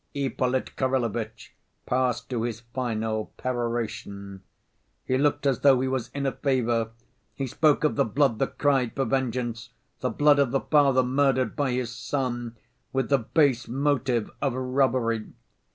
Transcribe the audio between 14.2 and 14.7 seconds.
of